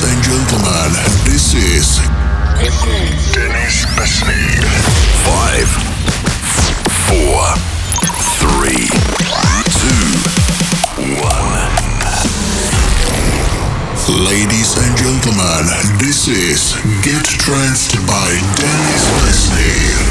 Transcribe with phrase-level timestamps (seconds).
[0.00, 0.92] Ladies and gentlemen,
[1.26, 1.98] this is
[3.34, 4.48] Dennis Besney.
[5.28, 5.68] Five,
[7.04, 7.44] four,
[8.40, 8.88] three,
[9.76, 10.06] two,
[11.20, 11.52] one.
[14.24, 15.68] Ladies and gentlemen,
[15.98, 20.09] this is Get Tranced by Dennis Besney.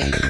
[0.00, 0.29] Bye.